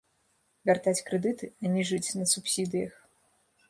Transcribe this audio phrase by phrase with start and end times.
[0.69, 2.93] Вяртаць крэдыты, а не жыць на субсідыях.